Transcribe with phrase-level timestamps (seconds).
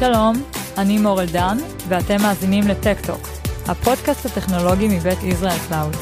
[0.00, 0.34] שלום,
[0.78, 1.56] אני מור אלדן,
[1.88, 3.22] ואתם מאזינים לטק-טוק,
[3.70, 5.94] הפודקאסט הטכנולוגי מבית ישראל קלאוד.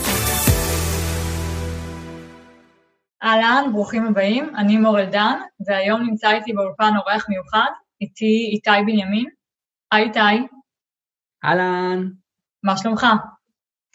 [3.22, 7.70] אהלן, ברוכים הבאים, אני מור אלדן, והיום נמצא איתי באולפן אורח מיוחד,
[8.00, 9.26] איתי איתי בנימין.
[9.92, 10.46] היי איתי.
[11.44, 12.08] אהלן.
[12.62, 13.06] מה שלומך?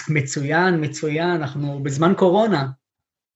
[0.09, 2.67] מצוין, מצוין, אנחנו בזמן קורונה.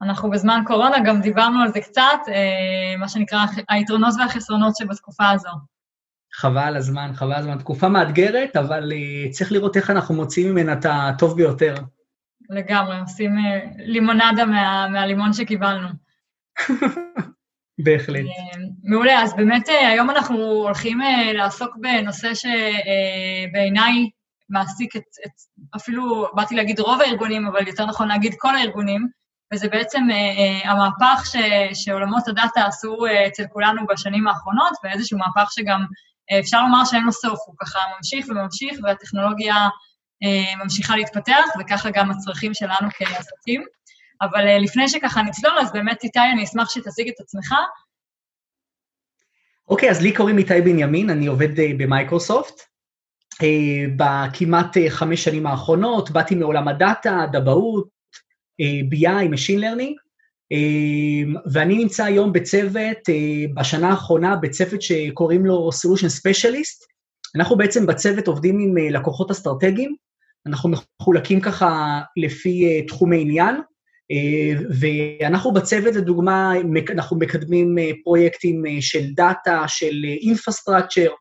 [0.01, 5.74] אנחנו בזמן קורונה, גם דיברנו על זה קצת, אה, מה שנקרא היתרונות והחסרונות שבתקופה הזו.
[6.35, 7.57] חבל הזמן, חבל הזמן.
[7.57, 11.75] תקופה מאתגרת, אבל uh, צריך לראות איך אנחנו מוציאים ממנה את הטוב ביותר.
[12.49, 13.41] לגמרי, עושים uh,
[13.77, 15.87] לימונדה מה, מהלימון שקיבלנו.
[17.85, 18.25] בהחלט.
[18.25, 20.99] Uh, מעולה, אז באמת היום אנחנו הולכים
[21.33, 24.09] לעסוק בנושא שבעיניי
[24.49, 25.31] מעסיק את, את,
[25.75, 29.07] אפילו, באתי להגיד רוב הארגונים, אבל יותר נכון להגיד כל הארגונים,
[29.53, 30.07] וזה בעצם
[30.63, 31.35] המהפך ש,
[31.73, 35.85] שעולמות הדאטה עשו אצל כולנו בשנים האחרונות, ואיזשהו מהפך שגם אה,
[36.39, 39.55] אפשר לומר שאין לו סוף, הוא ככה ממשיך וממשיך, והטכנולוגיה
[40.23, 43.63] אה, ממשיכה להתפתח, וככה גם הצרכים שלנו כעסקים.
[44.21, 47.53] אבל אה, לפני שככה נצלול, אז באמת, איתי, אני אשמח שתציג את עצמך.
[49.67, 52.61] אוקיי, okay, אז לי קוראים איתי בנימין, אני עובד במייקרוסופט.
[53.95, 57.87] בכמעט חמש שנים האחרונות, באתי מעולם הדאטה, דבאות,
[58.61, 60.04] BI, Machine Learning,
[61.51, 66.85] ואני נמצא היום בצוות, אה, בשנה האחרונה, בצוות שקוראים לו Solution Specialist.
[67.35, 69.95] אנחנו בעצם בצוות עובדים עם אה, לקוחות אסטרטגיים,
[70.45, 73.55] אנחנו מחולקים ככה לפי אה, תחומי עניין,
[74.79, 76.53] ואנחנו בצוות, לדוגמה,
[76.91, 81.11] אנחנו מקדמים פרויקטים של דאטה, של infrastructure,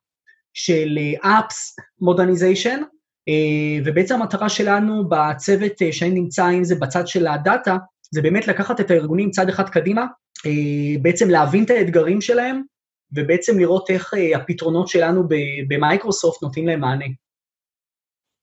[0.54, 2.78] של apps, modernization,
[3.84, 7.76] ובעצם המטרה שלנו בצוות שאני נמצא עם זה בצד של הדאטה,
[8.10, 10.06] זה באמת לקחת את הארגונים צעד אחד קדימה,
[10.46, 12.62] אה, בעצם להבין את האתגרים שלהם,
[13.12, 15.22] ובעצם לראות איך אה, הפתרונות שלנו
[15.68, 17.04] במייקרוסופט נותנים להם מענה.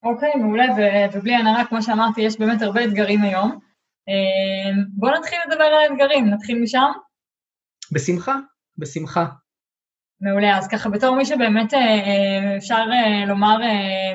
[0.03, 0.65] אוקיי, okay, מעולה,
[1.13, 3.59] ובלי הנהרה, כמו שאמרתי, יש באמת הרבה אתגרים היום.
[4.09, 6.91] אה, בואו נתחיל לדבר על האתגרים, נתחיל משם?
[7.91, 8.35] בשמחה,
[8.77, 9.25] בשמחה.
[10.21, 11.73] מעולה, אז ככה בתור מי שבאמת
[12.57, 12.85] אפשר
[13.27, 13.57] לומר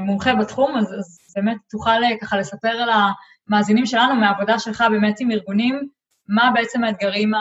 [0.00, 2.88] מומחה בתחום, אז, אז באמת תוכל ככה לספר על
[3.49, 5.89] המאזינים שלנו מהעבודה שלך באמת עם ארגונים,
[6.29, 7.33] מה בעצם האתגרים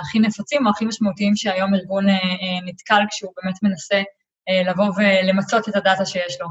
[0.00, 2.18] הכי נפוצים או הכי משמעותיים שהיום ארגון אה, אה,
[2.66, 4.02] נתקל כשהוא באמת מנסה
[4.48, 6.46] אה, לבוא ולמצות את הדאטה שיש לו?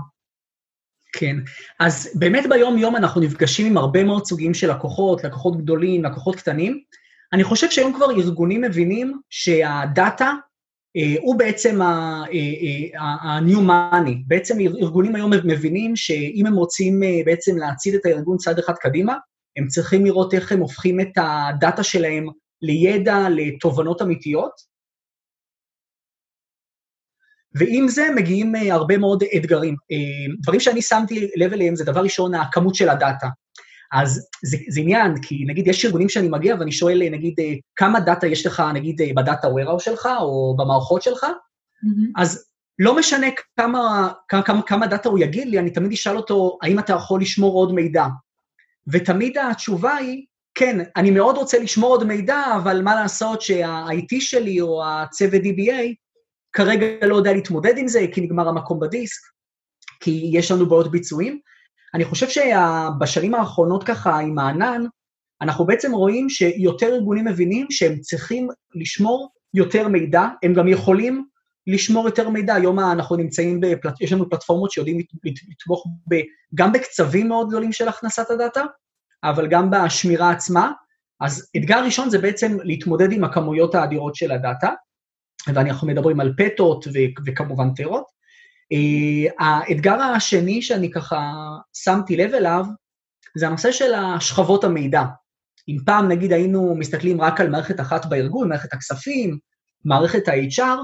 [1.13, 1.35] כן,
[1.79, 6.79] אז באמת ביום-יום אנחנו נפגשים עם הרבה מאוד סוגים של לקוחות, לקוחות גדולים, לקוחות קטנים.
[7.33, 10.33] אני חושב שהיום כבר ארגונים מבינים שהדאטה
[11.21, 14.13] הוא בעצם ה-new אה, אה, money.
[14.27, 19.15] בעצם ארגונים היום מבינים שאם הם רוצים בעצם להצעיד את הארגון צעד אחד קדימה,
[19.57, 22.27] הם צריכים לראות איך הם הופכים את הדאטה שלהם
[22.61, 24.69] לידע, לתובנות אמיתיות.
[27.55, 29.75] ועם זה מגיעים הרבה מאוד אתגרים.
[30.41, 33.27] דברים שאני שמתי לב אליהם זה דבר ראשון, הכמות של הדאטה.
[33.93, 37.99] אז זה, זה עניין, כי נגיד יש ארגונים שאני מגיע ואני שואל, נגיד, אה, כמה
[37.99, 42.21] דאטה יש לך, נגיד, בדאטה warehouse שלך או במערכות שלך, mm-hmm.
[42.21, 42.49] אז
[42.79, 46.93] לא משנה כמה, כמה, כמה דאטה הוא יגיד לי, אני תמיד אשאל אותו, האם אתה
[46.93, 48.05] יכול לשמור עוד מידע?
[48.87, 54.61] ותמיד התשובה היא, כן, אני מאוד רוצה לשמור עוד מידע, אבל מה לעשות שה-IT שלי
[54.61, 55.95] או הצוות DBA
[56.53, 59.21] כרגע לא יודע להתמודד עם זה, כי נגמר המקום בדיסק,
[59.99, 61.39] כי יש לנו בעיות ביצועים,
[61.93, 64.85] אני חושב שבשנים האחרונות ככה עם הענן,
[65.41, 71.25] אנחנו בעצם רואים שיותר ארגונים מבינים שהם צריכים לשמור יותר מידע, הם גם יכולים
[71.67, 72.55] לשמור יותר מידע.
[72.55, 74.01] היום אנחנו נמצאים, בפלט...
[74.01, 74.99] יש לנו פלטפורמות שיודעים
[75.49, 76.15] לתמוך ב...
[76.55, 78.63] גם בקצבים מאוד גדולים של הכנסת הדאטה,
[79.23, 80.71] אבל גם בשמירה עצמה.
[81.21, 84.69] אז אתגר ראשון זה בעצם להתמודד עם הכמויות האדירות של הדאטה,
[85.47, 86.85] ואנחנו מדברים על פטות
[87.25, 88.18] וכמובן טרות.
[88.73, 91.31] Uh, האתגר השני שאני ככה
[91.73, 92.65] שמתי לב אליו,
[93.37, 95.03] זה הנושא של השכבות המידע.
[95.67, 99.37] אם פעם נגיד היינו מסתכלים רק על מערכת אחת בארגון, מערכת הכספים,
[99.85, 100.79] מערכת ה-HR,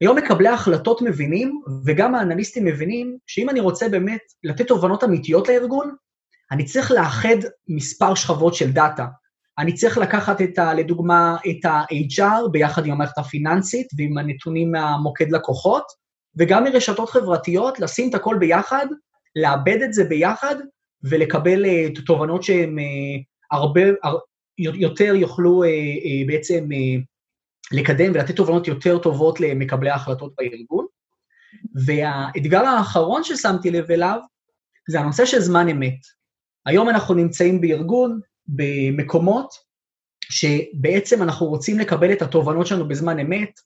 [0.00, 5.94] היום מקבלי ההחלטות מבינים, וגם האנליסטים מבינים, שאם אני רוצה באמת לתת תובנות אמיתיות לארגון,
[6.52, 7.36] אני צריך לאחד
[7.68, 9.06] מספר שכבות של דאטה.
[9.58, 15.32] אני צריך לקחת את ה, לדוגמה את ה-HR ביחד עם המערכת הפיננסית ועם הנתונים מהמוקד
[15.32, 15.84] לקוחות,
[16.36, 18.86] וגם מרשתות חברתיות, לשים את הכל ביחד,
[19.36, 20.56] לאבד את זה ביחד,
[21.02, 24.16] ולקבל uh, תובנות שהן uh, הרבה, הר,
[24.58, 26.68] יותר יוכלו uh, בעצם
[27.72, 30.86] לקדם ולתת תובנות יותר טובות למקבלי ההחלטות בארגון.
[31.84, 34.20] והאתגר האחרון ששמתי לב אליו,
[34.88, 35.98] זה הנושא של זמן אמת.
[36.66, 39.54] היום אנחנו נמצאים בארגון, במקומות
[40.30, 43.60] שבעצם אנחנו רוצים לקבל את התובנות שלנו בזמן אמת,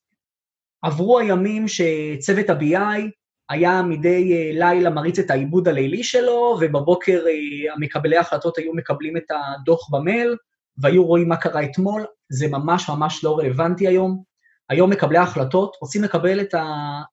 [0.83, 3.11] עברו הימים שצוות ה-BI
[3.51, 9.17] היה מדי אה, לילה מריץ את העיבוד הלילי שלו, ובבוקר אה, המקבלי ההחלטות היו מקבלים
[9.17, 10.37] את הדוח במייל,
[10.79, 14.23] והיו רואים מה קרה אתמול, זה ממש ממש לא רלוונטי היום.
[14.71, 16.65] היום מקבלי ההחלטות רוצים לקבל את, ה,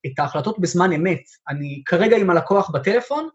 [0.06, 1.22] את ההחלטות בזמן אמת.
[1.50, 3.30] אני כרגע עם הלקוח בטלפון,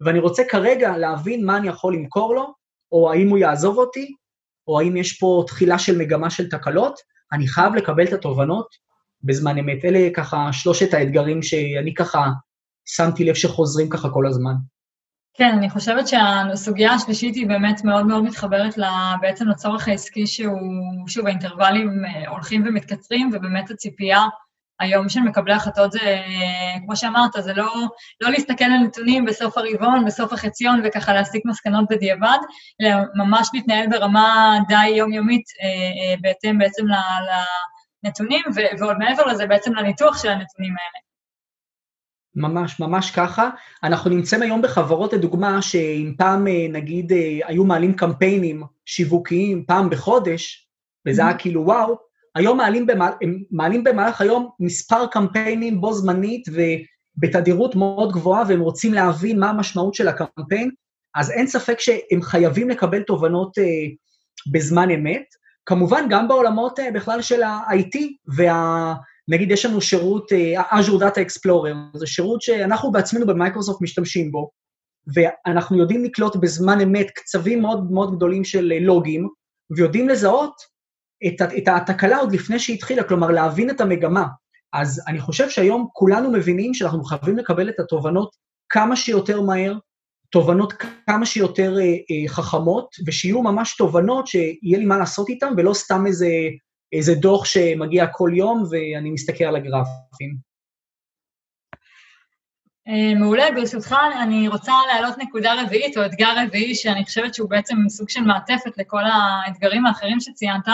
[0.00, 2.54] ואני רוצה כרגע להבין מה אני יכול למכור לו,
[2.92, 4.14] או האם הוא יעזוב אותי,
[4.68, 7.00] או האם יש פה תחילה של מגמה של תקלות,
[7.32, 8.83] אני חייב לקבל את התובנות
[9.24, 9.84] בזמן אמת.
[9.84, 12.26] אלה ככה שלושת האתגרים שאני ככה
[12.84, 14.54] שמתי לב שחוזרים ככה כל הזמן.
[15.36, 18.74] כן, אני חושבת שהסוגיה השלישית היא באמת מאוד מאוד מתחברת
[19.20, 24.20] בעצם לצורך העסקי שהוא, שוב, האינטרוולים אה, הולכים ומתקצרים, ובאמת הציפייה
[24.80, 26.20] היום של מקבלי החלטות זה,
[26.84, 27.72] כמו שאמרת, זה לא,
[28.20, 32.38] לא להסתכל על נתונים בסוף הרבעון, בסוף החציון, וככה להסיק מסקנות בדיעבד,
[32.80, 36.86] אלא ממש להתנהל ברמה די יומיומית, אה, אה, בהתאם בעצם
[38.04, 38.42] לנתונים,
[38.78, 41.04] ועוד מעבר לזה בעצם לניתוח של הנתונים האלה.
[42.36, 43.50] ממש, ממש ככה.
[43.82, 47.12] אנחנו נמצאים היום בחברות, לדוגמה, שאם פעם, אה, נגיד,
[47.44, 50.68] היו מעלים קמפיינים שיווקיים פעם בחודש,
[51.08, 51.38] וזה היה mm-hmm.
[51.38, 51.96] כאילו וואו,
[52.34, 53.10] היום מעלים, במע...
[53.22, 59.50] הם מעלים במהלך היום מספר קמפיינים בו זמנית ובתדירות מאוד גבוהה, והם רוצים להבין מה
[59.50, 60.70] המשמעות של הקמפיין,
[61.14, 63.64] אז אין ספק שהם חייבים לקבל תובנות אה,
[64.52, 65.24] בזמן אמת.
[65.66, 67.98] כמובן, גם בעולמות אה, בכלל של ה-IT,
[68.36, 68.94] וה...
[69.28, 74.50] נגיד יש לנו שירות אה, Azure Data Explorer, זה שירות שאנחנו בעצמנו במייקרוסופט משתמשים בו,
[75.14, 79.28] ואנחנו יודעים לקלוט בזמן אמת קצבים מאוד מאוד גדולים של אה, לוגים,
[79.76, 80.54] ויודעים לזהות
[81.26, 84.26] את, את התקלה עוד לפני שהיא התחילה, כלומר להבין את המגמה.
[84.72, 88.30] אז אני חושב שהיום כולנו מבינים שאנחנו חייבים לקבל את התובנות
[88.68, 89.78] כמה שיותר מהר,
[90.34, 90.72] תובנות
[91.06, 96.06] כמה שיותר אה, אה, חכמות, ושיהיו ממש תובנות שיהיה לי מה לעשות איתן, ולא סתם
[96.06, 96.28] איזה,
[96.92, 100.36] איזה דוח שמגיע כל יום ואני מסתכל על הגרפים.
[102.88, 107.76] אה, מעולה, ברשותך אני רוצה להעלות נקודה רביעית או אתגר רביעי שאני חושבת שהוא בעצם
[107.88, 110.68] סוג של מעטפת לכל האתגרים האחרים שציינת,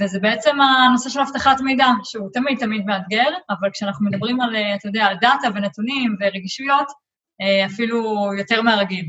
[0.00, 4.88] וזה בעצם הנושא של אבטחת מידע, שהוא תמיד תמיד מאתגר, אבל כשאנחנו מדברים על, אתה
[4.88, 7.01] יודע, על דאטה ונתונים ורגישויות,
[7.66, 9.06] אפילו יותר מהרגיל.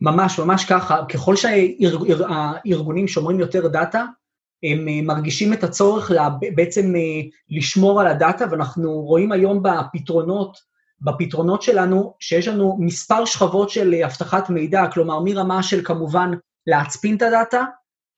[0.00, 1.04] ממש, ממש ככה.
[1.08, 4.04] ככל שהארגונים שומרים יותר דאטה,
[4.62, 6.10] הם אה, מרגישים את הצורך
[6.54, 7.20] בעצם אה,
[7.50, 10.56] לשמור על הדאטה, ואנחנו רואים היום בפתרונות,
[11.00, 16.30] בפתרונות שלנו, שיש לנו מספר שכבות של אבטחת מידע, כלומר מרמה של כמובן
[16.66, 17.64] להצפין את הדאטה,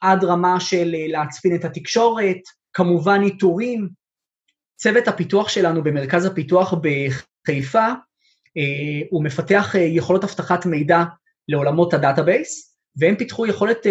[0.01, 2.41] עד רמה של אה, להצפין את התקשורת,
[2.73, 3.89] כמובן איתורים.
[4.79, 7.87] צוות הפיתוח שלנו במרכז הפיתוח בחיפה,
[8.57, 11.05] אה, הוא מפתח אה, יכולות אבטחת מידע
[11.49, 13.87] לעולמות ה database, והם פיתחו יכולת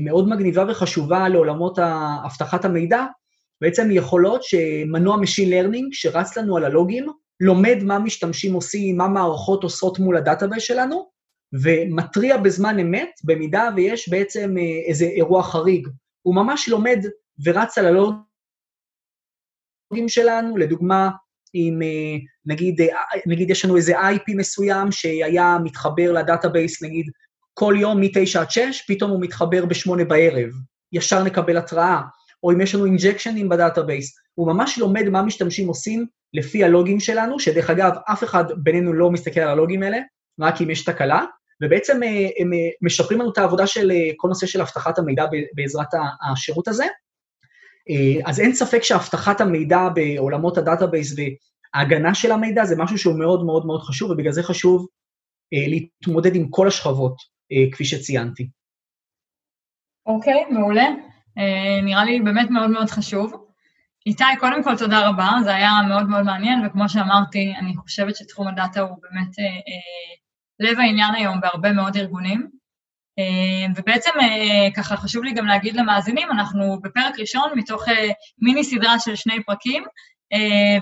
[0.00, 1.78] מאוד מגניבה וחשובה לעולמות
[2.24, 3.04] אבטחת המידע,
[3.60, 7.06] בעצם יכולות שמנוע Machine Learning שרץ לנו על הלוגים,
[7.40, 11.08] לומד מה משתמשים עושים, מה מערכות עושות מול ה database שלנו,
[11.62, 15.88] ומתריע בזמן אמת, במידה ויש בעצם אה, איזה אירוע חריג.
[16.22, 16.98] הוא ממש לומד
[17.44, 18.27] ורץ על הלוגים
[20.08, 21.10] שלנו, לדוגמה,
[21.54, 22.88] אם אה, נגיד, אה,
[23.26, 27.06] נגיד יש לנו איזה IP מסוים שהיה מתחבר ל database, נגיד,
[27.54, 30.50] כל יום מ-9 עד 6, פתאום הוא מתחבר ב-8 בערב,
[30.92, 32.00] ישר נקבל התראה,
[32.42, 37.00] או אם יש לנו אינג'קשנים ב database, הוא ממש לומד מה משתמשים עושים לפי הלוגים
[37.00, 39.98] שלנו, שדרך אגב, אף אחד בינינו לא מסתכל על הלוגים האלה,
[40.40, 41.24] רק אם יש תקלה,
[41.64, 42.50] ובעצם אה, הם
[42.82, 45.88] משפרים לנו את העבודה של כל נושא של אבטחת המידע בעזרת
[46.30, 46.84] השירות הזה.
[48.24, 53.44] אז אין ספק שאבטחת המידע בעולמות ה database וההגנה של המידע זה משהו שהוא מאוד
[53.44, 54.86] מאוד מאוד חשוב, ובגלל זה חשוב
[55.52, 57.16] להתמודד עם כל השכבות,
[57.72, 58.48] כפי שציינתי.
[60.06, 60.86] אוקיי, okay, מעולה.
[61.82, 63.44] נראה לי באמת מאוד מאוד חשוב.
[64.06, 68.48] איתי, קודם כל תודה רבה, זה היה מאוד מאוד מעניין, וכמו שאמרתי, אני חושבת שתחום
[68.48, 69.36] הדאטה הוא באמת
[70.60, 72.57] לב העניין היום בהרבה מאוד ארגונים.
[73.18, 78.08] אה, ובעצם אה, ככה חשוב לי גם להגיד למאזינים, אנחנו בפרק ראשון מתוך אה,
[78.38, 79.84] מיני סדרה של שני פרקים,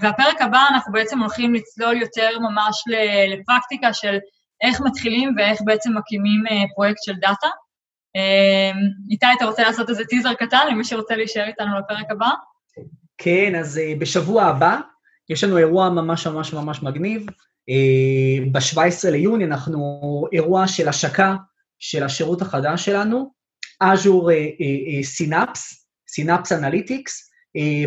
[0.01, 2.83] והפרק הבא אנחנו בעצם הולכים לצלול יותר ממש
[3.29, 4.19] לפרקטיקה של
[4.65, 7.49] איך מתחילים ואיך בעצם מקימים פרויקט של דאטה.
[9.11, 12.29] איתי, אתה רוצה לעשות איזה טיזר קטן למי שרוצה להישאר איתנו לפרק הבא?
[13.19, 14.79] כן, אז בשבוע הבא
[15.29, 17.27] יש לנו אירוע ממש ממש ממש מגניב.
[18.53, 20.01] ב-17 ליוני אנחנו
[20.33, 21.37] אירוע של השקה
[21.79, 23.31] של השירות החדש שלנו,
[23.83, 24.33] Azure
[25.03, 27.31] Synapse, Synapse Analytics,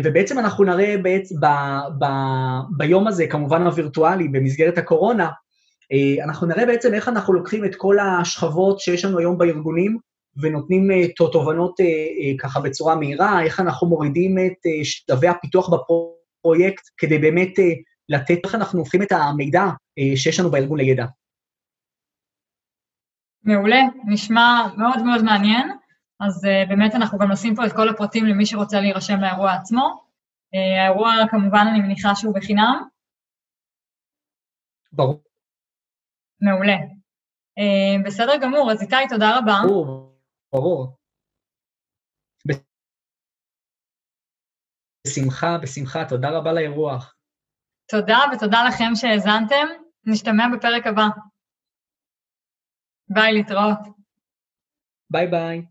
[0.04, 1.46] ובעצם אנחנו נראה בעצם ב,
[1.98, 2.06] ב,
[2.76, 5.28] ביום הזה, כמובן הווירטואלי, במסגרת הקורונה,
[5.92, 9.98] אה, אנחנו נראה בעצם איך אנחנו לוקחים את כל השכבות שיש לנו היום בארגונים,
[10.42, 11.74] ונותנים תובנות
[12.38, 17.52] ככה בצורה מהירה, איך אנחנו מורידים את שלבי הפיתוח בפרויקט, כדי באמת
[18.08, 19.64] לתת, איך אנחנו הופכים את המידע
[20.16, 21.04] שיש לנו בארגון לידע.
[23.44, 25.70] מעולה, נשמע מאוד מאוד מעניין.
[26.20, 30.04] אז uh, באמת אנחנו גם נשים פה את כל הפרטים למי שרוצה להירשם לאירוע עצמו.
[30.54, 32.88] Uh, האירוע, כמובן, אני מניחה שהוא בחינם.
[34.92, 35.22] ברור.
[36.40, 36.76] מעולה.
[37.60, 39.60] Uh, בסדר גמור, אז איתי, תודה רבה.
[39.66, 40.16] ברור,
[40.52, 40.96] ברור.
[45.06, 47.14] בשמחה, בשמחה, תודה רבה לאירוח.
[47.90, 49.66] תודה, ותודה לכם שהאזנתם.
[50.06, 51.08] נשתמע בפרק הבא.
[53.10, 53.78] ביי, להתראות.
[55.10, 55.62] ביי ביי.